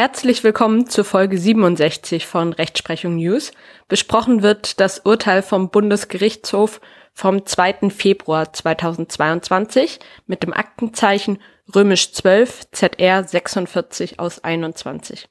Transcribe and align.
Herzlich 0.00 0.42
willkommen 0.44 0.86
zur 0.86 1.04
Folge 1.04 1.36
67 1.36 2.26
von 2.26 2.54
Rechtsprechung 2.54 3.16
News. 3.16 3.52
Besprochen 3.86 4.40
wird 4.40 4.80
das 4.80 5.00
Urteil 5.00 5.42
vom 5.42 5.68
Bundesgerichtshof 5.68 6.80
vom 7.12 7.44
2. 7.44 7.90
Februar 7.90 8.50
2022 8.50 9.98
mit 10.26 10.42
dem 10.42 10.54
Aktenzeichen 10.54 11.38
römisch 11.74 12.14
12 12.14 12.70
ZR 12.72 13.24
46 13.24 14.18
aus 14.18 14.42
21. 14.42 15.28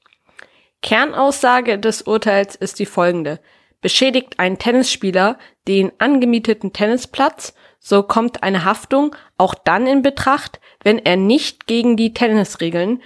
Kernaussage 0.82 1.76
des 1.76 2.02
Urteils 2.02 2.54
ist 2.54 2.78
die 2.78 2.86
folgende. 2.86 3.40
Beschädigt 3.80 4.38
ein 4.38 4.60
Tennisspieler 4.60 5.36
den 5.66 5.90
angemieteten 5.98 6.72
Tennisplatz, 6.72 7.54
so 7.80 8.04
kommt 8.04 8.44
eine 8.44 8.64
Haftung 8.64 9.16
auch 9.36 9.54
dann 9.54 9.88
in 9.88 10.02
Betracht, 10.02 10.60
wenn 10.84 11.00
er 11.00 11.16
nicht 11.16 11.66
gegen 11.66 11.96
die 11.96 12.14
Tennisregeln 12.14 13.02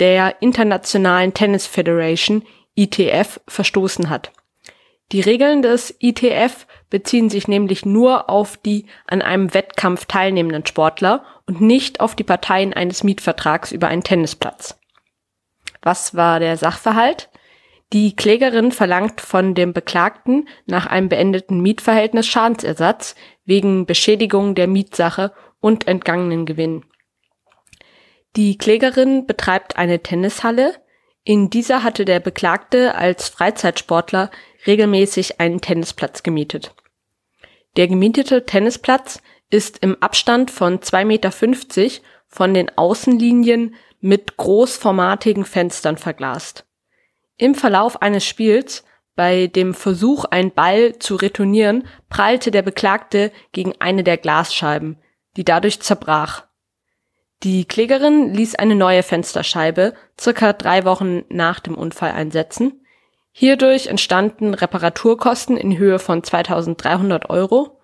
der 0.00 0.40
Internationalen 0.40 1.34
Tennis 1.34 1.66
Federation 1.66 2.44
ITF 2.74 3.40
verstoßen 3.48 4.08
hat. 4.08 4.32
Die 5.10 5.20
Regeln 5.20 5.62
des 5.62 5.94
ITF 6.00 6.66
beziehen 6.90 7.30
sich 7.30 7.48
nämlich 7.48 7.86
nur 7.86 8.28
auf 8.28 8.56
die 8.58 8.86
an 9.06 9.22
einem 9.22 9.54
Wettkampf 9.54 10.04
teilnehmenden 10.04 10.66
Sportler 10.66 11.24
und 11.46 11.60
nicht 11.60 12.00
auf 12.00 12.14
die 12.14 12.24
Parteien 12.24 12.74
eines 12.74 13.04
Mietvertrags 13.04 13.72
über 13.72 13.88
einen 13.88 14.04
Tennisplatz. 14.04 14.78
Was 15.80 16.14
war 16.14 16.40
der 16.40 16.56
Sachverhalt? 16.56 17.30
Die 17.94 18.14
Klägerin 18.14 18.70
verlangt 18.70 19.22
von 19.22 19.54
dem 19.54 19.72
Beklagten 19.72 20.46
nach 20.66 20.84
einem 20.84 21.08
beendeten 21.08 21.60
Mietverhältnis 21.60 22.26
Schadensersatz 22.26 23.14
wegen 23.46 23.86
Beschädigung 23.86 24.54
der 24.54 24.66
Mietsache 24.66 25.32
und 25.60 25.88
entgangenen 25.88 26.44
Gewinn. 26.44 26.84
Die 28.36 28.58
Klägerin 28.58 29.26
betreibt 29.26 29.76
eine 29.76 30.02
Tennishalle. 30.02 30.74
In 31.24 31.50
dieser 31.50 31.82
hatte 31.82 32.04
der 32.04 32.20
Beklagte 32.20 32.94
als 32.94 33.28
Freizeitsportler 33.28 34.30
regelmäßig 34.66 35.40
einen 35.40 35.60
Tennisplatz 35.60 36.22
gemietet. 36.22 36.74
Der 37.76 37.88
gemietete 37.88 38.44
Tennisplatz 38.44 39.20
ist 39.50 39.78
im 39.82 40.02
Abstand 40.02 40.50
von 40.50 40.80
2,50 40.80 41.04
Meter 41.04 42.02
von 42.26 42.54
den 42.54 42.76
Außenlinien 42.76 43.74
mit 44.00 44.36
großformatigen 44.36 45.44
Fenstern 45.44 45.96
verglast. 45.96 46.66
Im 47.36 47.54
Verlauf 47.54 48.02
eines 48.02 48.26
Spiels, 48.26 48.84
bei 49.14 49.46
dem 49.46 49.74
Versuch, 49.74 50.24
einen 50.24 50.52
Ball 50.52 50.98
zu 50.98 51.16
retournieren, 51.16 51.86
prallte 52.08 52.50
der 52.50 52.62
Beklagte 52.62 53.32
gegen 53.52 53.74
eine 53.80 54.04
der 54.04 54.16
Glasscheiben, 54.16 54.98
die 55.36 55.44
dadurch 55.44 55.80
zerbrach. 55.80 56.47
Die 57.44 57.64
Klägerin 57.66 58.34
ließ 58.34 58.56
eine 58.56 58.74
neue 58.74 59.04
Fensterscheibe 59.04 59.94
circa 60.18 60.52
drei 60.52 60.84
Wochen 60.84 61.24
nach 61.28 61.60
dem 61.60 61.76
Unfall 61.76 62.10
einsetzen. 62.10 62.84
Hierdurch 63.30 63.86
entstanden 63.86 64.54
Reparaturkosten 64.54 65.56
in 65.56 65.78
Höhe 65.78 66.00
von 66.00 66.24
2300 66.24 67.30
Euro. 67.30 67.80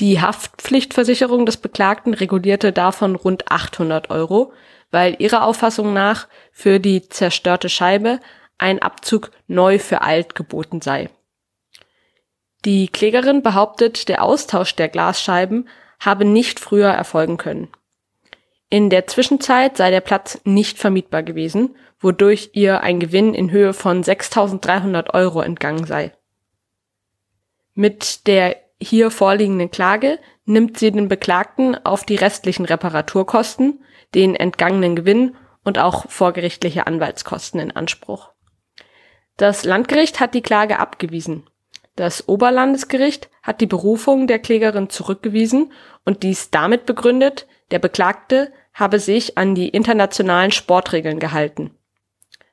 Die 0.00 0.20
Haftpflichtversicherung 0.20 1.44
des 1.44 1.58
Beklagten 1.58 2.14
regulierte 2.14 2.72
davon 2.72 3.16
rund 3.16 3.50
800 3.50 4.08
Euro, 4.08 4.52
weil 4.90 5.16
ihrer 5.18 5.44
Auffassung 5.44 5.92
nach 5.92 6.28
für 6.50 6.80
die 6.80 7.08
zerstörte 7.08 7.68
Scheibe 7.68 8.20
ein 8.56 8.80
Abzug 8.80 9.30
neu 9.46 9.78
für 9.78 10.00
alt 10.00 10.34
geboten 10.34 10.80
sei. 10.80 11.10
Die 12.64 12.88
Klägerin 12.88 13.42
behauptet, 13.42 14.08
der 14.08 14.22
Austausch 14.22 14.74
der 14.74 14.88
Glasscheiben 14.88 15.68
habe 16.00 16.24
nicht 16.24 16.60
früher 16.60 16.88
erfolgen 16.88 17.36
können. 17.36 17.68
In 18.68 18.90
der 18.90 19.06
Zwischenzeit 19.06 19.76
sei 19.76 19.90
der 19.90 20.00
Platz 20.00 20.40
nicht 20.44 20.78
vermietbar 20.78 21.22
gewesen, 21.22 21.76
wodurch 22.00 22.50
ihr 22.52 22.80
ein 22.80 22.98
Gewinn 22.98 23.32
in 23.34 23.50
Höhe 23.50 23.72
von 23.72 24.02
6.300 24.02 25.14
Euro 25.14 25.40
entgangen 25.40 25.86
sei. 25.86 26.12
Mit 27.74 28.26
der 28.26 28.56
hier 28.80 29.10
vorliegenden 29.10 29.70
Klage 29.70 30.18
nimmt 30.44 30.78
sie 30.78 30.90
den 30.90 31.08
Beklagten 31.08 31.76
auf 31.84 32.04
die 32.04 32.16
restlichen 32.16 32.64
Reparaturkosten, 32.64 33.84
den 34.14 34.34
entgangenen 34.34 34.96
Gewinn 34.96 35.36
und 35.64 35.78
auch 35.78 36.08
vorgerichtliche 36.08 36.86
Anwaltskosten 36.86 37.60
in 37.60 37.72
Anspruch. 37.72 38.30
Das 39.36 39.64
Landgericht 39.64 40.20
hat 40.20 40.34
die 40.34 40.42
Klage 40.42 40.78
abgewiesen. 40.78 41.44
Das 41.96 42.28
Oberlandesgericht 42.28 43.30
hat 43.42 43.60
die 43.60 43.66
Berufung 43.66 44.26
der 44.26 44.38
Klägerin 44.38 44.90
zurückgewiesen 44.90 45.72
und 46.04 46.22
dies 46.22 46.50
damit 46.50 46.86
begründet, 46.86 47.46
der 47.70 47.78
Beklagte 47.78 48.52
habe 48.72 48.98
sich 48.98 49.38
an 49.38 49.54
die 49.54 49.68
internationalen 49.68 50.50
Sportregeln 50.50 51.18
gehalten. 51.18 51.70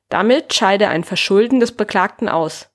Damit 0.09 0.53
scheide 0.53 0.89
ein 0.89 1.03
Verschulden 1.03 1.59
des 1.59 1.71
Beklagten 1.71 2.29
aus. 2.29 2.69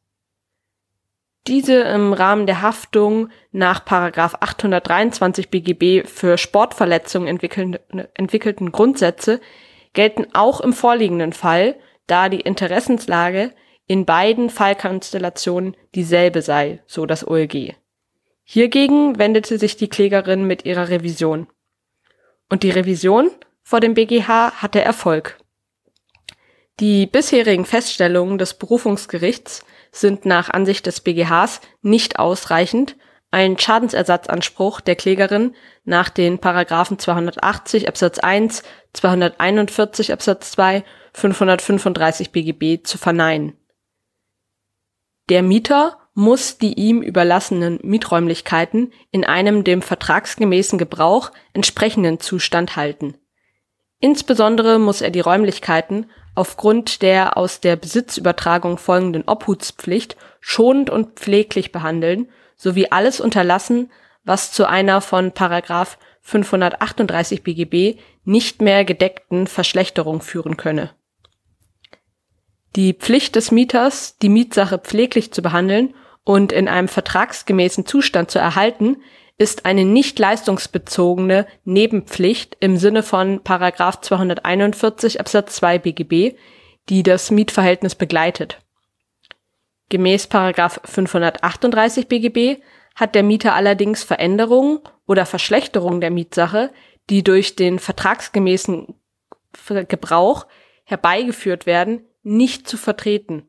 Diese 1.47 1.81
im 1.81 2.13
Rahmen 2.13 2.47
der 2.47 2.61
Haftung 2.61 3.31
nach 3.53 3.87
823 3.87 5.49
BGB 5.49 6.07
für 6.07 6.37
Sportverletzungen 6.37 7.27
entwickelten 7.29 8.73
Grundsätze 8.73 9.41
gelten 9.95 10.27
auch 10.35 10.61
im 10.61 10.75
vorliegenden 10.75 11.33
Fall, 11.33 11.77
da 12.07 12.29
die 12.29 12.41
Interessenslage 12.41 13.53
in 13.87 14.05
beiden 14.05 14.51
Fallkonstellationen 14.51 15.75
dieselbe 15.95 16.43
sei, 16.43 16.83
so 16.87 17.07
das 17.07 17.27
OLG. 17.27 17.75
Hiergegen 18.45 19.19
wendete 19.19 19.59
sich 19.59 19.77
die 19.77 19.89
Klägerin 19.89 20.45
mit 20.47 20.67
ihrer 20.67 20.91
Revision. 20.91 21.49
Und 22.49 22.63
die 22.63 22.71
Revision 22.71 23.31
vor 23.63 23.81
dem 23.81 23.95
BGH 23.95 24.53
hatte 24.63 24.81
Erfolg. 24.81 25.39
Die 26.81 27.07
bisherigen 27.07 27.65
Feststellungen 27.65 28.39
des 28.39 28.55
Berufungsgerichts 28.55 29.65
sind 29.91 30.25
nach 30.27 30.49
Ansicht 30.51 30.87
des 30.87 31.01
BGHs 31.01 31.61
nicht 31.83 32.19
ausreichend, 32.19 32.97
einen 33.31 33.59
Schadensersatzanspruch 33.59 34.81
der 34.81 34.97
Klägerin 34.97 35.55
nach 35.85 36.09
den 36.09 36.39
Paragraphen 36.39 36.99
280 36.99 37.89
Absatz 37.89 38.19
1, 38.19 38.63
241 38.95 40.13
Absatz 40.13 40.53
2, 40.53 40.85
535 41.13 42.31
BGB 42.31 42.85
zu 42.85 42.97
verneinen. 42.97 43.55
Der 45.29 45.43
Mieter 45.43 45.99
muss 46.19 46.59
die 46.59 46.75
ihm 46.75 47.01
überlassenen 47.01 47.79
Mieträumlichkeiten 47.85 48.93
in 49.13 49.25
einem 49.25 49.63
dem 49.63 49.83
vertragsgemäßen 49.83 50.77
Gebrauch 50.77 51.31
entsprechenden 51.53 52.19
Zustand 52.19 52.75
halten. 52.75 53.15
Insbesondere 54.01 54.81
muss 54.81 55.01
er 55.01 55.11
die 55.11 55.21
Räumlichkeiten 55.21 56.11
aufgrund 56.35 57.03
der 57.03 57.37
aus 57.37 57.61
der 57.61 57.77
Besitzübertragung 57.77 58.79
folgenden 58.79 59.29
Obhutspflicht 59.29 60.17
schonend 60.41 60.91
und 60.91 61.21
pfleglich 61.21 61.71
behandeln 61.71 62.29
sowie 62.57 62.89
alles 62.91 63.21
unterlassen, 63.21 63.93
was 64.25 64.51
zu 64.51 64.69
einer 64.69 65.01
von 65.01 65.31
Paragraph 65.31 65.99
538 66.23 67.45
BGB 67.45 68.01
nicht 68.25 68.61
mehr 68.61 68.85
gedeckten 68.85 69.47
Verschlechterung 69.47 70.21
führen 70.21 70.57
könne. 70.57 70.91
Die 72.75 72.93
Pflicht 72.93 73.37
des 73.37 73.53
Mieters, 73.53 74.19
die 74.19 74.29
Mietsache 74.29 74.79
pfleglich 74.79 75.33
zu 75.33 75.43
behandeln 75.43 75.95
und 76.29 76.53
in 76.53 76.69
einem 76.69 76.89
vertragsgemäßen 76.89 77.87
Zustand 77.87 78.31
zu 78.31 78.39
erhalten, 78.39 78.99
ist 79.39 79.65
eine 79.65 79.87
nicht 79.87 80.19
leistungsbezogene 80.19 81.47
Nebenpflicht 81.65 82.55
im 82.61 82.77
Sinne 82.77 83.03
von 83.03 83.43
Paragraph 83.43 84.03
241 84.03 85.21
Absatz 85.21 85.55
2 85.55 85.79
BGB, 85.79 86.37
die 86.91 87.03
das 87.03 87.31
Mietverhältnis 87.31 87.95
begleitet. 87.95 88.59
Gemäß 89.89 90.27
Paragraph 90.27 90.83
538 90.85 92.09
BGB 92.09 92.61
hat 92.95 93.15
der 93.15 93.23
Mieter 93.23 93.55
allerdings 93.55 94.03
Veränderungen 94.03 94.81
oder 95.07 95.25
Verschlechterungen 95.25 96.03
der 96.03 96.11
Mietsache, 96.11 96.71
die 97.09 97.25
durch 97.25 97.57
den 97.57 97.79
vertragsgemäßen 97.79 98.95
Gebrauch 99.89 100.47
herbeigeführt 100.85 101.65
werden, 101.65 102.03
nicht 102.23 102.69
zu 102.69 102.77
vertreten. 102.77 103.49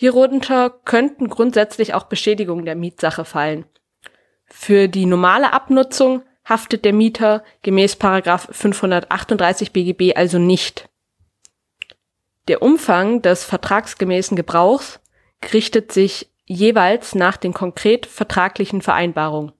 Hierunter 0.00 0.70
könnten 0.84 1.28
grundsätzlich 1.28 1.92
auch 1.92 2.04
Beschädigungen 2.04 2.64
der 2.64 2.76
Mietsache 2.76 3.24
fallen. 3.24 3.64
Für 4.46 4.86
die 4.86 5.06
normale 5.06 5.52
Abnutzung 5.52 6.22
haftet 6.44 6.84
der 6.84 6.92
Mieter 6.92 7.42
gemäß 7.62 7.94
538 7.94 9.72
BGB 9.72 10.16
also 10.16 10.38
nicht. 10.38 10.88
Der 12.46 12.62
Umfang 12.62 13.22
des 13.22 13.42
vertragsgemäßen 13.42 14.36
Gebrauchs 14.36 15.00
richtet 15.52 15.90
sich 15.90 16.30
jeweils 16.44 17.16
nach 17.16 17.36
den 17.36 17.52
konkret 17.52 18.06
vertraglichen 18.06 18.82
Vereinbarungen. 18.82 19.50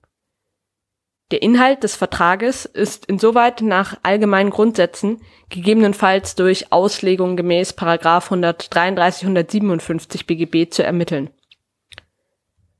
Der 1.31 1.43
Inhalt 1.43 1.83
des 1.83 1.95
Vertrages 1.95 2.65
ist 2.65 3.05
insoweit 3.05 3.61
nach 3.61 3.97
allgemeinen 4.01 4.49
Grundsätzen, 4.49 5.21
gegebenenfalls 5.49 6.33
durch 6.33 6.71
Auslegung 6.71 7.37
gemäß 7.37 7.75
133 7.77 9.23
157 9.23 10.25
BGB 10.25 10.71
zu 10.71 10.83
ermitteln. 10.83 11.29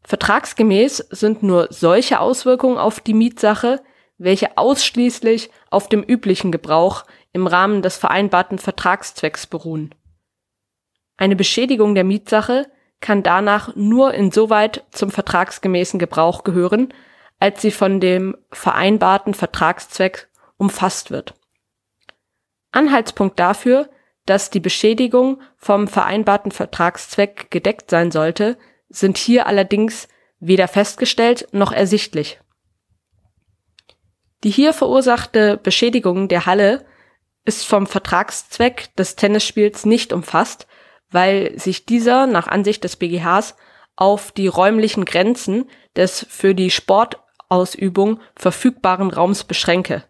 Vertragsgemäß 0.03 0.97
sind 1.11 1.43
nur 1.43 1.67
solche 1.69 2.19
Auswirkungen 2.19 2.79
auf 2.79 2.99
die 2.99 3.13
Mietsache, 3.13 3.81
welche 4.17 4.57
ausschließlich 4.57 5.51
auf 5.69 5.87
dem 5.87 6.01
üblichen 6.01 6.51
Gebrauch 6.51 7.05
im 7.31 7.45
Rahmen 7.45 7.83
des 7.83 7.97
vereinbarten 7.97 8.57
Vertragszwecks 8.57 9.45
beruhen. 9.45 9.93
Eine 11.17 11.35
Beschädigung 11.35 11.93
der 11.93 12.03
Mietsache 12.03 12.65
kann 13.01 13.21
danach 13.21 13.75
nur 13.75 14.15
insoweit 14.15 14.83
zum 14.89 15.11
vertragsgemäßen 15.11 15.99
Gebrauch 15.99 16.43
gehören, 16.43 16.91
als 17.39 17.61
sie 17.61 17.71
von 17.71 17.99
dem 17.99 18.37
vereinbarten 18.51 19.33
Vertragszweck 19.33 20.29
umfasst 20.57 21.09
wird. 21.09 21.33
Anhaltspunkt 22.71 23.39
dafür, 23.39 23.89
dass 24.25 24.49
die 24.49 24.59
Beschädigung 24.59 25.41
vom 25.57 25.87
vereinbarten 25.87 26.51
Vertragszweck 26.51 27.49
gedeckt 27.49 27.89
sein 27.89 28.11
sollte, 28.11 28.57
sind 28.89 29.17
hier 29.17 29.47
allerdings 29.47 30.07
weder 30.39 30.67
festgestellt 30.67 31.47
noch 31.51 31.71
ersichtlich. 31.71 32.39
Die 34.43 34.51
hier 34.51 34.73
verursachte 34.73 35.57
Beschädigung 35.57 36.27
der 36.27 36.45
Halle 36.45 36.85
ist 37.45 37.65
vom 37.65 37.87
Vertragszweck 37.87 38.95
des 38.95 39.15
Tennisspiels 39.15 39.85
nicht 39.85 40.13
umfasst, 40.13 40.67
weil 41.09 41.57
sich 41.57 41.85
dieser 41.85 42.27
nach 42.27 42.47
Ansicht 42.47 42.83
des 42.83 42.95
BGHs 42.95 43.55
auf 43.95 44.31
die 44.31 44.47
räumlichen 44.47 45.05
Grenzen 45.05 45.69
des 45.95 46.25
für 46.29 46.53
die 46.55 46.71
Sportausübung 47.49 48.19
verfügbaren 48.35 49.09
Raums 49.09 49.43
beschränke. 49.43 50.03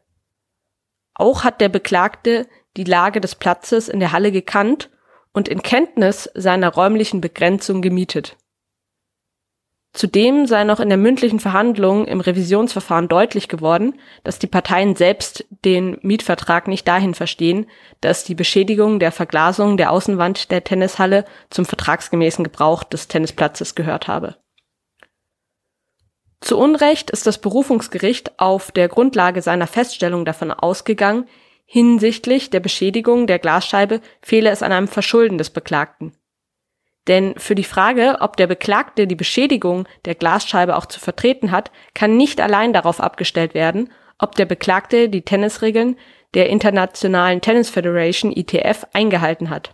Auch 1.14 1.46
hat 1.46 1.62
der 1.62 1.70
Beklagte 1.70 2.48
die 2.76 2.84
Lage 2.84 3.22
des 3.22 3.36
Platzes 3.36 3.88
in 3.88 4.02
der 4.02 4.12
Halle 4.12 4.34
gekannt 4.34 4.90
und 5.32 5.48
in 5.48 5.62
Kenntnis 5.62 6.30
seiner 6.34 6.74
räumlichen 6.74 7.22
Begrenzung 7.22 7.82
gemietet. 7.82 8.36
Zudem 9.94 10.48
sei 10.48 10.66
noch 10.66 10.82
in 10.82 10.90
der 10.90 10.98
mündlichen 10.98 11.40
Verhandlung 11.40 12.06
im 12.06 12.20
Revisionsverfahren 12.20 13.08
deutlich 13.08 13.48
geworden, 13.48 13.98
dass 14.26 14.38
die 14.38 14.48
Parteien 14.48 14.98
selbst 14.98 15.46
den 15.64 15.98
Mietvertrag 16.02 16.68
nicht 16.68 16.88
dahin 16.90 17.14
verstehen, 17.14 17.68
dass 18.02 18.26
die 18.26 18.36
Beschädigung 18.36 19.00
der 19.00 19.14
Verglasung 19.14 19.78
der 19.78 19.92
Außenwand 19.92 20.52
der 20.52 20.66
Tennishalle 20.66 21.24
zum 21.50 21.64
vertragsgemäßen 21.64 22.44
Gebrauch 22.44 22.84
des 22.84 23.08
Tennisplatzes 23.08 23.76
gehört 23.76 24.10
habe. 24.10 24.36
Zu 26.42 26.58
Unrecht 26.58 27.10
ist 27.10 27.28
das 27.28 27.40
Berufungsgericht 27.40 28.40
auf 28.40 28.72
der 28.72 28.88
Grundlage 28.88 29.42
seiner 29.42 29.68
Feststellung 29.68 30.26
davon 30.26 30.52
ausgegangen, 30.52 31.28
hinsichtlich 31.66 32.50
der 32.50 32.62
Beschädigung 32.62 33.28
der 33.28 33.40
Glasscheibe 33.40 34.02
fehle 34.22 34.50
es 34.50 34.64
an 34.64 34.72
einem 34.72 34.88
Verschulden 34.88 35.38
des 35.38 35.50
Beklagten. 35.50 36.14
Denn 37.08 37.34
für 37.38 37.56
die 37.56 37.64
Frage, 37.64 38.18
ob 38.22 38.38
der 38.38 38.48
Beklagte 38.48 39.08
die 39.08 39.16
Beschädigung 39.16 39.88
der 40.06 40.16
Glasscheibe 40.16 40.76
auch 40.76 40.86
zu 40.86 41.00
vertreten 41.00 41.52
hat, 41.52 41.72
kann 41.94 42.18
nicht 42.18 42.40
allein 42.40 42.74
darauf 42.74 43.02
abgestellt 43.02 43.54
werden, 43.54 43.92
ob 44.18 44.36
der 44.36 44.46
Beklagte 44.46 45.10
die 45.10 45.24
Tennisregeln 45.24 45.98
der 46.34 46.50
Internationalen 46.50 47.42
Tennis 47.42 47.70
Federation 47.70 48.32
ITF 48.32 48.86
eingehalten 48.94 49.50
hat. 49.50 49.74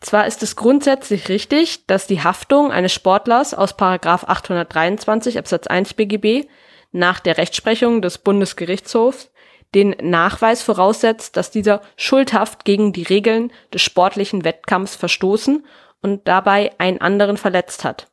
Zwar 0.00 0.26
ist 0.26 0.42
es 0.42 0.56
grundsätzlich 0.56 1.28
richtig, 1.28 1.86
dass 1.86 2.06
die 2.06 2.22
Haftung 2.22 2.70
eines 2.70 2.92
Sportlers 2.92 3.54
aus 3.54 3.78
823 3.78 5.38
Absatz 5.38 5.66
1 5.66 5.94
BGB 5.94 6.46
nach 6.92 7.20
der 7.20 7.38
Rechtsprechung 7.38 8.02
des 8.02 8.18
Bundesgerichtshofs 8.18 9.30
den 9.74 9.96
Nachweis 10.00 10.62
voraussetzt, 10.62 11.36
dass 11.36 11.50
dieser 11.50 11.82
schuldhaft 11.96 12.64
gegen 12.64 12.92
die 12.92 13.02
Regeln 13.02 13.52
des 13.74 13.82
sportlichen 13.82 14.44
Wettkampfs 14.44 14.96
verstoßen 14.96 15.66
und 16.02 16.28
dabei 16.28 16.72
einen 16.78 17.00
anderen 17.00 17.36
verletzt 17.36 17.84
hat. 17.84 18.08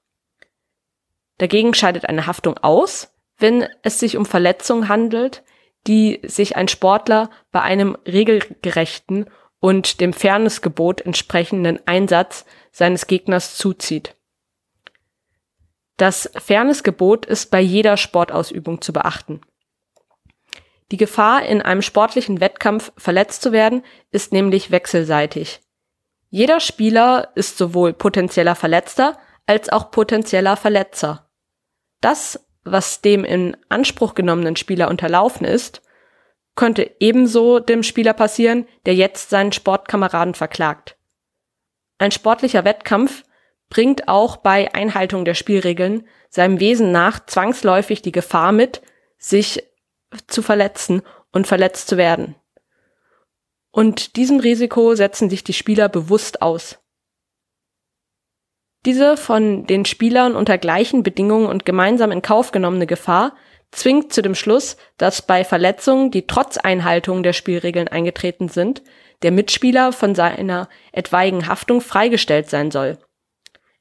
Dagegen 1.38 1.74
scheidet 1.74 2.06
eine 2.06 2.28
Haftung 2.28 2.58
aus, 2.58 3.14
wenn 3.38 3.68
es 3.82 4.00
sich 4.00 4.18
um 4.18 4.26
Verletzungen 4.26 4.90
handelt, 4.90 5.44
die 5.88 6.22
sich 6.24 6.56
ein 6.56 6.68
Sportler 6.68 7.30
bei 7.52 7.62
einem 7.62 7.98
regelgerechten 8.08 9.30
und 9.64 10.02
dem 10.02 10.12
Fairnessgebot 10.12 11.00
entsprechenden 11.00 11.80
Einsatz 11.88 12.44
seines 12.74 13.08
Gegners 13.08 13.56
zuzieht. 13.56 14.14
Das 15.96 16.30
Fairnessgebot 16.36 17.26
ist 17.26 17.50
bei 17.50 17.62
jeder 17.62 17.96
Sportausübung 17.96 18.82
zu 18.82 18.92
beachten. 18.92 19.40
Die 20.92 20.98
Gefahr, 20.98 21.46
in 21.46 21.62
einem 21.62 21.82
sportlichen 21.82 22.42
Wettkampf 22.42 22.92
verletzt 22.98 23.42
zu 23.42 23.54
werden, 23.54 23.86
ist 24.12 24.34
nämlich 24.34 24.70
wechselseitig. 24.70 25.62
Jeder 26.30 26.60
Spieler 26.60 27.32
ist 27.36 27.58
sowohl 27.58 27.94
potenzieller 27.94 28.56
Verletzter 28.56 29.18
als 29.46 29.70
auch 29.70 29.92
potenzieller 29.92 30.58
Verletzer. 30.58 31.30
Das, 32.02 32.50
was 32.66 33.00
dem 33.00 33.24
in 33.24 33.56
Anspruch 33.70 34.14
genommenen 34.14 34.58
Spieler 34.58 34.90
unterlaufen 34.90 35.46
ist, 35.46 35.83
könnte 36.56 36.96
ebenso 37.00 37.60
dem 37.60 37.84
Spieler 37.84 38.14
passieren, 38.14 38.68
der 38.86 38.96
jetzt 38.96 39.30
seinen 39.30 39.52
Sportkameraden 39.52 40.36
verklagt. 40.36 40.98
Ein 41.98 42.12
sportlicher 42.12 42.66
Wettkampf 42.66 43.24
bringt 43.70 44.08
auch 44.08 44.38
bei 44.38 44.74
Einhaltung 44.74 45.26
der 45.26 45.34
Spielregeln 45.34 46.08
seinem 46.30 46.60
Wesen 46.60 46.92
nach 46.92 47.26
zwangsläufig 47.26 48.02
die 48.02 48.12
Gefahr 48.12 48.52
mit, 48.52 48.82
sich 49.18 49.64
zu 50.28 50.42
verletzen 50.42 51.02
und 51.32 51.48
verletzt 51.48 51.88
zu 51.88 51.98
werden. 51.98 52.36
Und 53.72 54.16
diesem 54.16 54.40
Risiko 54.40 54.96
setzen 54.96 55.30
sich 55.30 55.44
die 55.44 55.54
Spieler 55.54 55.90
bewusst 55.90 56.42
aus. 56.42 56.80
Diese 58.86 59.16
von 59.16 59.66
den 59.66 59.86
Spielern 59.86 60.36
unter 60.36 60.58
gleichen 60.58 61.04
Bedingungen 61.04 61.48
und 61.48 61.66
gemeinsam 61.66 62.12
in 62.12 62.22
Kauf 62.22 62.52
genommene 62.52 62.86
Gefahr 62.86 63.36
zwingt 63.74 64.14
zu 64.14 64.22
dem 64.22 64.36
Schluss, 64.36 64.78
dass 64.98 65.22
bei 65.22 65.44
Verletzungen, 65.44 66.12
die 66.12 66.28
trotz 66.28 66.58
Einhaltung 66.58 67.24
der 67.24 67.34
Spielregeln 67.34 67.88
eingetreten 67.88 68.50
sind, 68.50 68.82
der 69.22 69.32
Mitspieler 69.32 69.92
von 69.92 70.16
seiner 70.16 70.70
etwaigen 70.92 71.48
Haftung 71.48 71.82
freigestellt 71.82 72.50
sein 72.50 72.72
soll. 72.72 72.98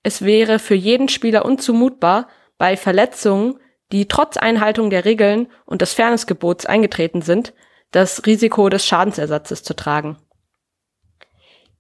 Es 0.03 0.25
wäre 0.25 0.59
für 0.59 0.75
jeden 0.75 1.09
Spieler 1.09 1.45
unzumutbar, 1.45 2.29
bei 2.59 2.77
Verletzungen 2.77 3.59
die 3.93 4.09
trotz 4.09 4.39
Einhaltung 4.39 4.89
der 4.91 5.05
Regeln 5.05 5.49
und 5.67 5.83
des 5.83 5.93
Fairnessgebots 5.93 6.67
eingetreten 6.67 7.23
sind, 7.23 7.53
das 7.91 8.25
Risiko 8.25 8.69
des 8.71 8.87
Schadensersatzes 8.87 9.63
zu 9.63 9.75
tragen. 9.75 10.17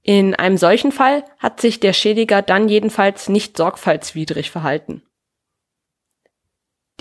In 0.02 0.34
einem 0.34 0.58
solchen 0.58 0.92
Fall 0.92 1.24
hat 1.38 1.60
sich 1.60 1.80
der 1.80 1.92
Schädiger 1.92 2.42
dann 2.42 2.68
jedenfalls 2.68 3.28
nicht 3.28 3.56
sorgfaltswidrig 3.56 4.50
verhalten. 4.50 5.02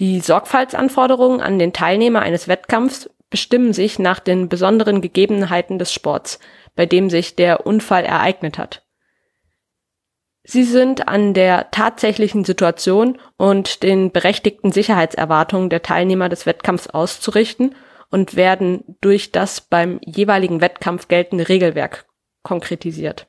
Die 0.02 0.20
Sorgfaltsanforderungen 0.20 1.42
an 1.42 1.60
den 1.60 1.74
Teilnehmer 1.74 2.24
eines 2.24 2.48
Wettkampfs 2.48 3.08
bestimmen 3.30 3.72
sich 3.72 4.00
nach 4.00 4.20
den 4.20 4.50
besonderen 4.50 5.00
Gegebenheiten 5.00 5.78
des 5.78 5.94
Sports, 5.94 6.40
bei 6.76 6.88
dem 6.88 7.12
sich 7.12 7.36
der 7.36 7.68
Unfall 7.68 8.04
ereignet 8.04 8.58
hat. 8.58 8.84
Sie 10.44 10.64
sind 10.64 11.08
an 11.08 11.36
der 11.36 11.70
tatsächlichen 11.70 12.46
Situation 12.46 13.20
und 13.38 13.84
den 13.84 14.12
berechtigten 14.12 14.72
Sicherheitserwartungen 14.72 15.70
der 15.70 15.84
Teilnehmer 15.84 16.30
des 16.30 16.48
Wettkampfs 16.48 16.88
auszurichten 16.88 17.76
und 18.10 18.36
werden 18.36 18.98
durch 19.02 19.32
das 19.32 19.62
beim 19.62 20.00
jeweiligen 20.04 20.62
Wettkampf 20.62 21.10
geltende 21.10 21.48
Regelwerk 21.48 22.08
konkretisiert. 22.42 23.28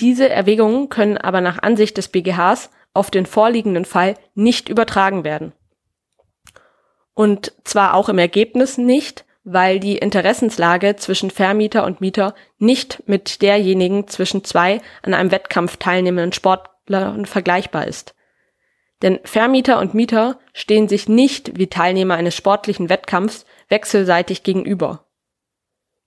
Diese 0.00 0.30
Erwägungen 0.30 0.88
können 0.88 1.18
aber 1.18 1.42
nach 1.42 1.62
Ansicht 1.62 1.98
des 1.98 2.08
BGHs 2.08 2.70
auf 2.94 3.10
den 3.10 3.26
vorliegenden 3.26 3.84
Fall 3.84 4.14
nicht 4.34 4.68
übertragen 4.68 5.24
werden. 5.24 5.52
Und 7.14 7.52
zwar 7.64 7.94
auch 7.94 8.08
im 8.08 8.18
Ergebnis 8.18 8.78
nicht, 8.78 9.24
weil 9.44 9.80
die 9.80 9.98
Interessenslage 9.98 10.96
zwischen 10.96 11.30
Vermieter 11.30 11.84
und 11.84 12.00
Mieter 12.00 12.34
nicht 12.58 13.02
mit 13.06 13.42
derjenigen 13.42 14.06
zwischen 14.08 14.44
zwei 14.44 14.80
an 15.02 15.14
einem 15.14 15.30
Wettkampf 15.30 15.76
teilnehmenden 15.78 16.32
Sportlern 16.32 17.26
vergleichbar 17.26 17.86
ist. 17.86 18.14
Denn 19.02 19.18
Vermieter 19.24 19.80
und 19.80 19.94
Mieter 19.94 20.38
stehen 20.52 20.88
sich 20.88 21.08
nicht 21.08 21.58
wie 21.58 21.66
Teilnehmer 21.66 22.14
eines 22.14 22.36
sportlichen 22.36 22.88
Wettkampfs 22.88 23.44
wechselseitig 23.68 24.44
gegenüber. 24.44 25.06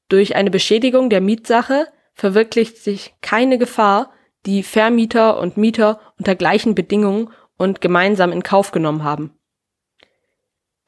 Durch 0.08 0.36
eine 0.36 0.50
Beschädigung 0.50 1.10
der 1.10 1.20
Mietsache 1.20 1.88
verwirklicht 2.14 2.78
sich 2.78 3.14
keine 3.22 3.58
Gefahr, 3.58 4.12
die 4.46 4.64
Vermieter 4.64 5.40
und 5.40 5.58
Mieter 5.58 6.00
unter 6.18 6.36
gleichen 6.36 6.76
Bedingungen 6.76 7.30
und 7.58 7.82
gemeinsam 7.82 8.32
in 8.32 8.44
Kauf 8.44 8.72
genommen 8.72 9.04
haben. 9.04 9.38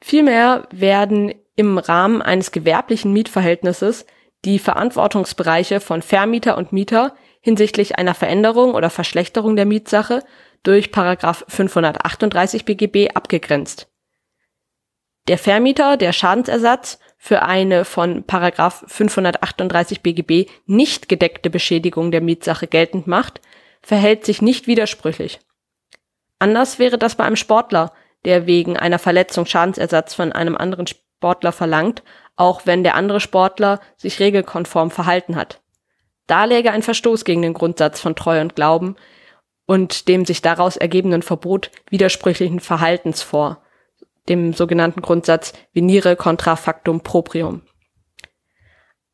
Vielmehr 0.00 0.68
werden 0.70 1.34
im 1.56 1.78
Rahmen 1.78 2.22
eines 2.22 2.52
gewerblichen 2.52 3.12
Mietverhältnisses 3.12 4.06
die 4.44 4.58
Verantwortungsbereiche 4.58 5.80
von 5.80 6.02
Vermieter 6.02 6.56
und 6.56 6.72
Mieter 6.72 7.14
hinsichtlich 7.40 7.98
einer 7.98 8.14
Veränderung 8.14 8.74
oder 8.74 8.90
Verschlechterung 8.90 9.56
der 9.56 9.66
Mietsache 9.66 10.22
durch 10.62 10.90
538 10.92 12.64
BGB 12.64 13.10
abgegrenzt. 13.14 13.90
Der 15.26 15.38
Vermieter, 15.38 15.96
der 15.96 16.12
Schadensersatz 16.12 16.98
für 17.18 17.42
eine 17.42 17.84
von 17.84 18.24
538 18.26 20.02
BGB 20.02 20.48
nicht 20.66 21.08
gedeckte 21.08 21.50
Beschädigung 21.50 22.12
der 22.12 22.20
Mietsache 22.20 22.68
geltend 22.68 23.08
macht, 23.08 23.40
verhält 23.82 24.24
sich 24.24 24.40
nicht 24.40 24.68
widersprüchlich. 24.68 25.40
Anders 26.38 26.78
wäre 26.78 26.96
das 26.96 27.16
bei 27.16 27.24
einem 27.24 27.36
Sportler, 27.36 27.92
der 28.24 28.46
wegen 28.46 28.76
einer 28.76 29.00
Verletzung 29.00 29.46
Schadensersatz 29.46 30.14
von 30.14 30.32
einem 30.32 30.56
anderen 30.56 30.86
Sportler 30.86 31.50
verlangt, 31.50 32.04
auch 32.36 32.62
wenn 32.64 32.84
der 32.84 32.94
andere 32.94 33.20
Sportler 33.20 33.80
sich 33.96 34.20
regelkonform 34.20 34.92
verhalten 34.92 35.34
hat. 35.34 35.60
Da 36.28 36.44
läge 36.44 36.70
ein 36.70 36.82
Verstoß 36.82 37.24
gegen 37.24 37.42
den 37.42 37.54
Grundsatz 37.54 38.00
von 38.00 38.14
Treu 38.14 38.40
und 38.40 38.54
Glauben 38.54 38.94
und 39.66 40.06
dem 40.06 40.24
sich 40.24 40.40
daraus 40.40 40.76
ergebenden 40.76 41.22
Verbot 41.22 41.70
widersprüchlichen 41.90 42.60
Verhaltens 42.60 43.22
vor, 43.22 43.62
dem 44.28 44.52
sogenannten 44.52 45.02
Grundsatz 45.02 45.52
venire 45.72 46.16
contra 46.16 46.56
factum 46.56 47.02
proprium. 47.02 47.62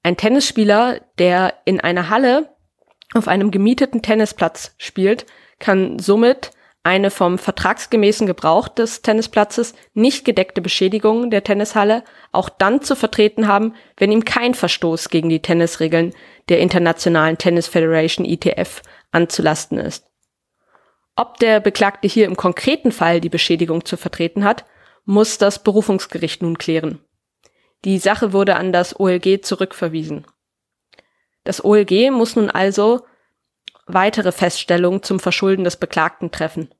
Ein 0.02 0.16
Tennisspieler, 0.16 1.00
der 1.18 1.54
in 1.64 1.80
einer 1.80 2.11
Halle 2.11 2.54
auf 3.14 3.28
einem 3.28 3.50
gemieteten 3.50 4.02
Tennisplatz 4.02 4.75
spielt, 4.78 5.26
kann 5.59 5.99
somit 5.99 6.50
eine 6.83 7.11
vom 7.11 7.38
vertragsgemäßen 7.38 8.26
Gebrauch 8.26 8.68
des 8.68 9.00
Tennisplatzes 9.00 9.75
nicht 9.94 10.26
gedeckte 10.26 10.61
Beschädigung 10.61 11.30
der 11.30 11.42
Tennishalle 11.42 12.04
auch 12.30 12.50
dann 12.50 12.83
zu 12.83 12.94
vertreten 12.94 13.49
haben, 13.49 13.75
wenn 13.97 14.12
ihm 14.12 14.26
kein 14.26 14.52
Verstoß 14.52 15.09
gegen 15.09 15.30
die 15.30 15.40
Tennisregeln 15.40 16.12
der 16.50 16.59
Internationalen 16.59 17.38
Tennis 17.38 17.68
Federation 17.68 18.26
ITF 18.26 18.83
anzulasten 19.12 19.78
ist. 19.78 20.04
Ob 21.16 21.38
der 21.38 21.61
Beklagte 21.61 22.06
hier 22.06 22.26
im 22.26 22.37
konkreten 22.37 22.92
Fall 22.92 23.21
die 23.23 23.30
Beschädigung 23.30 23.87
zu 23.87 23.97
vertreten 23.97 24.44
hat, 24.44 24.66
muss 25.04 25.38
das 25.38 25.62
Berufungsgericht 25.62 26.42
nun 26.42 26.58
klären. 26.58 27.00
Die 27.84 27.99
Sache 27.99 28.32
wurde 28.32 28.56
an 28.56 28.73
das 28.73 28.99
OLG 28.99 29.42
zurückverwiesen. 29.42 30.26
Das 31.44 31.62
OLG 31.62 32.11
muss 32.11 32.37
nun 32.37 32.50
also 32.50 33.04
weitere 33.87 34.32
Feststellungen 34.32 35.02
zum 35.02 35.20
Verschulden 35.20 35.64
des 35.64 35.76
Beklagten 35.76 36.30
treffen. 36.30 36.70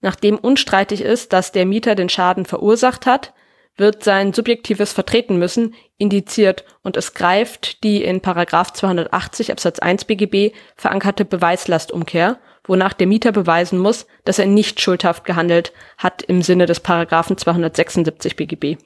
Nachdem 0.00 0.38
unstreitig 0.38 1.02
ist, 1.02 1.32
dass 1.32 1.52
der 1.52 1.66
Mieter 1.66 1.94
den 1.94 2.08
Schaden 2.08 2.46
verursacht 2.46 3.06
hat, 3.06 3.34
wird 3.76 4.02
sein 4.02 4.32
subjektives 4.32 4.92
Vertreten 4.92 5.38
müssen 5.38 5.74
indiziert 5.98 6.64
und 6.82 6.96
es 6.96 7.12
greift 7.12 7.82
die 7.84 8.02
in 8.02 8.22
Paragraph 8.22 8.72
280 8.72 9.52
Absatz 9.52 9.78
1 9.78 10.06
BGB 10.06 10.54
verankerte 10.76 11.26
Beweislastumkehr, 11.26 12.38
wonach 12.66 12.92
der 12.92 13.06
Mieter 13.06 13.32
beweisen 13.32 13.78
muss, 13.78 14.06
dass 14.24 14.38
er 14.38 14.46
nicht 14.46 14.80
schuldhaft 14.80 15.24
gehandelt 15.24 15.72
hat 15.98 16.22
im 16.22 16.42
Sinne 16.42 16.66
des 16.66 16.80
Paragraphen 16.80 17.36
276 17.38 18.36
BGB. 18.36 18.76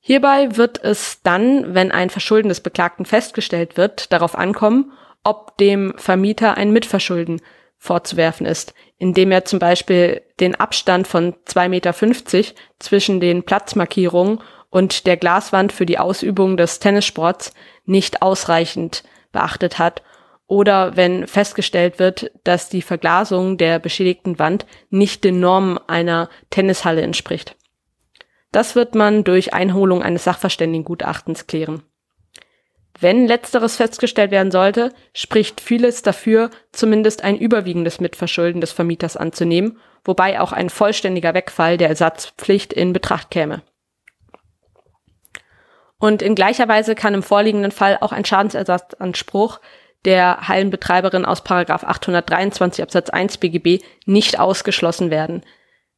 Hierbei 0.00 0.56
wird 0.56 0.84
es 0.84 1.22
dann, 1.22 1.74
wenn 1.74 1.90
ein 1.90 2.10
Verschulden 2.10 2.50
des 2.50 2.60
Beklagten 2.60 3.06
festgestellt 3.06 3.78
wird, 3.78 4.12
darauf 4.12 4.36
ankommen, 4.36 4.92
ob 5.22 5.56
dem 5.56 5.94
Vermieter 5.96 6.58
ein 6.58 6.72
Mitverschulden 6.72 7.40
vorzuwerfen 7.78 8.46
ist, 8.46 8.74
indem 8.98 9.32
er 9.32 9.46
zum 9.46 9.58
Beispiel 9.58 10.22
den 10.40 10.54
Abstand 10.54 11.06
von 11.06 11.34
2,50 11.46 11.68
Meter 11.68 12.54
zwischen 12.78 13.20
den 13.20 13.44
Platzmarkierungen 13.44 14.40
und 14.68 15.06
der 15.06 15.16
Glaswand 15.16 15.72
für 15.72 15.86
die 15.86 15.98
Ausübung 15.98 16.56
des 16.56 16.80
Tennissports 16.80 17.54
nicht 17.86 18.22
ausreichend 18.22 19.04
beachtet 19.32 19.78
hat 19.78 20.02
oder 20.46 20.96
wenn 20.96 21.26
festgestellt 21.26 21.98
wird, 21.98 22.30
dass 22.44 22.68
die 22.68 22.82
Verglasung 22.82 23.56
der 23.56 23.78
beschädigten 23.78 24.38
Wand 24.38 24.66
nicht 24.90 25.24
den 25.24 25.40
Normen 25.40 25.78
einer 25.86 26.28
Tennishalle 26.50 27.02
entspricht. 27.02 27.56
Das 28.52 28.76
wird 28.76 28.94
man 28.94 29.24
durch 29.24 29.52
Einholung 29.54 30.02
eines 30.02 30.24
Sachverständigengutachtens 30.24 31.46
klären. 31.46 31.82
Wenn 33.00 33.26
letzteres 33.26 33.76
festgestellt 33.76 34.30
werden 34.30 34.52
sollte, 34.52 34.92
spricht 35.12 35.60
vieles 35.60 36.02
dafür, 36.02 36.50
zumindest 36.70 37.24
ein 37.24 37.36
überwiegendes 37.36 38.00
Mitverschulden 38.00 38.60
des 38.60 38.70
Vermieters 38.70 39.16
anzunehmen, 39.16 39.80
wobei 40.04 40.40
auch 40.40 40.52
ein 40.52 40.70
vollständiger 40.70 41.34
Wegfall 41.34 41.76
der 41.76 41.88
Ersatzpflicht 41.88 42.72
in 42.72 42.92
Betracht 42.92 43.30
käme. 43.30 43.62
Und 45.98 46.22
in 46.22 46.34
gleicher 46.34 46.68
Weise 46.68 46.94
kann 46.94 47.14
im 47.14 47.22
vorliegenden 47.22 47.72
Fall 47.72 47.98
auch 48.00 48.12
ein 48.12 48.24
Schadensersatzanspruch 48.24 49.58
der 50.04 50.48
Hallenbetreiberin 50.48 51.24
aus 51.24 51.44
823 51.44 52.82
Absatz 52.82 53.10
1 53.10 53.38
BGB 53.38 53.82
nicht 54.06 54.38
ausgeschlossen 54.38 55.10
werden, 55.10 55.42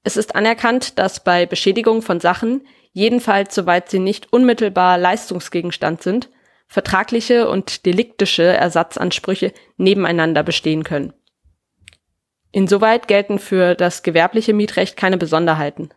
es 0.06 0.16
ist 0.16 0.36
anerkannt, 0.36 1.00
dass 1.00 1.24
bei 1.24 1.46
Beschädigung 1.46 2.00
von 2.00 2.20
Sachen, 2.20 2.64
jedenfalls 2.92 3.52
soweit 3.56 3.90
sie 3.90 3.98
nicht 3.98 4.32
unmittelbar 4.32 4.98
Leistungsgegenstand 4.98 6.00
sind, 6.00 6.30
vertragliche 6.68 7.50
und 7.50 7.84
deliktische 7.86 8.44
Ersatzansprüche 8.44 9.52
nebeneinander 9.78 10.44
bestehen 10.44 10.84
können. 10.84 11.12
Insoweit 12.52 13.08
gelten 13.08 13.40
für 13.40 13.74
das 13.74 14.04
gewerbliche 14.04 14.54
Mietrecht 14.54 14.96
keine 14.96 15.18
Besonderheiten. 15.18 15.90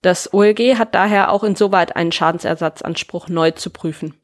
Das 0.00 0.32
OLG 0.32 0.78
hat 0.78 0.94
daher 0.94 1.32
auch 1.32 1.44
insoweit 1.44 1.94
einen 1.94 2.12
Schadensersatzanspruch 2.12 3.28
neu 3.28 3.50
zu 3.50 3.68
prüfen. 3.68 4.14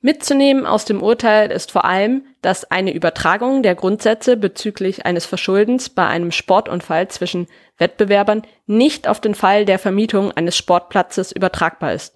Mitzunehmen 0.00 0.64
aus 0.64 0.84
dem 0.84 1.02
Urteil 1.02 1.50
ist 1.50 1.72
vor 1.72 1.84
allem, 1.84 2.24
dass 2.40 2.70
eine 2.70 2.94
Übertragung 2.94 3.64
der 3.64 3.74
Grundsätze 3.74 4.36
bezüglich 4.36 5.04
eines 5.04 5.26
Verschuldens 5.26 5.88
bei 5.88 6.06
einem 6.06 6.30
Sportunfall 6.30 7.08
zwischen 7.08 7.48
Wettbewerbern 7.78 8.42
nicht 8.66 9.08
auf 9.08 9.20
den 9.20 9.34
Fall 9.34 9.64
der 9.64 9.80
Vermietung 9.80 10.30
eines 10.30 10.56
Sportplatzes 10.56 11.32
übertragbar 11.32 11.94
ist. 11.94 12.14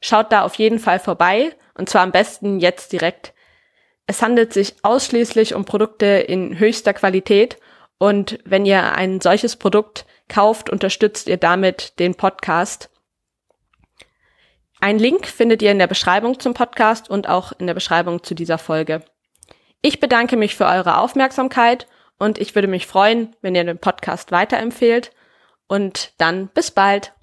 Schaut 0.00 0.32
da 0.32 0.42
auf 0.42 0.54
jeden 0.54 0.78
Fall 0.78 0.98
vorbei 0.98 1.54
und 1.74 1.90
zwar 1.90 2.02
am 2.02 2.12
besten 2.12 2.58
jetzt 2.60 2.92
direkt. 2.92 3.34
Es 4.06 4.22
handelt 4.22 4.52
sich 4.52 4.76
ausschließlich 4.82 5.54
um 5.54 5.64
Produkte 5.64 6.06
in 6.06 6.58
höchster 6.58 6.94
Qualität 6.94 7.58
und 7.98 8.38
wenn 8.44 8.64
ihr 8.64 8.94
ein 8.94 9.20
solches 9.20 9.56
Produkt 9.56 10.06
kauft, 10.28 10.70
unterstützt 10.70 11.28
ihr 11.28 11.36
damit 11.36 11.98
den 11.98 12.14
Podcast. 12.14 12.88
Ein 14.80 14.98
Link 14.98 15.26
findet 15.26 15.62
ihr 15.62 15.70
in 15.70 15.78
der 15.78 15.86
Beschreibung 15.86 16.40
zum 16.40 16.54
Podcast 16.54 17.10
und 17.10 17.28
auch 17.28 17.52
in 17.52 17.66
der 17.66 17.74
Beschreibung 17.74 18.22
zu 18.22 18.34
dieser 18.34 18.58
Folge. 18.58 19.04
Ich 19.80 19.98
bedanke 19.98 20.36
mich 20.36 20.56
für 20.56 20.66
eure 20.66 20.98
Aufmerksamkeit 20.98 21.86
und 22.18 22.38
ich 22.38 22.54
würde 22.54 22.68
mich 22.68 22.86
freuen, 22.86 23.34
wenn 23.40 23.54
ihr 23.56 23.64
den 23.64 23.78
Podcast 23.78 24.30
weiterempfehlt 24.30 25.12
und 25.72 26.12
dann 26.18 26.48
bis 26.48 26.70
bald. 26.70 27.14